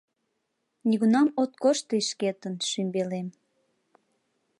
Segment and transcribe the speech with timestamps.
[0.89, 3.27] Нигунам от кошт тый шкетын, шӱмбелем.